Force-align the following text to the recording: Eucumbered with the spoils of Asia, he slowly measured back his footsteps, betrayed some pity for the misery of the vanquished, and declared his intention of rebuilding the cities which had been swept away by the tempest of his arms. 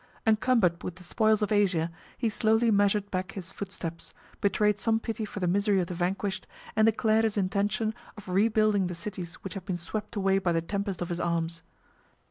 Eucumbered 0.25 0.81
with 0.83 0.95
the 0.95 1.03
spoils 1.03 1.43
of 1.43 1.51
Asia, 1.51 1.91
he 2.17 2.27
slowly 2.27 2.71
measured 2.71 3.11
back 3.11 3.33
his 3.33 3.51
footsteps, 3.51 4.15
betrayed 4.41 4.79
some 4.79 4.99
pity 4.99 5.25
for 5.25 5.39
the 5.39 5.45
misery 5.45 5.79
of 5.79 5.85
the 5.85 5.93
vanquished, 5.93 6.47
and 6.75 6.87
declared 6.87 7.23
his 7.23 7.37
intention 7.37 7.93
of 8.17 8.27
rebuilding 8.27 8.87
the 8.87 8.95
cities 8.95 9.35
which 9.43 9.53
had 9.53 9.63
been 9.65 9.77
swept 9.77 10.15
away 10.15 10.39
by 10.39 10.51
the 10.51 10.59
tempest 10.59 11.03
of 11.03 11.09
his 11.09 11.19
arms. 11.19 11.61